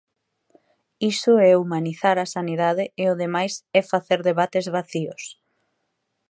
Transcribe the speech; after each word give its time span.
Iso 1.13 1.33
é 1.49 1.51
humanizar 1.55 2.17
a 2.21 2.31
sanidade 2.35 2.83
e 3.01 3.03
o 3.13 3.17
demais 3.23 3.53
é 3.79 3.81
facer 3.91 4.19
debates 4.29 4.65
vacíos. 4.77 5.23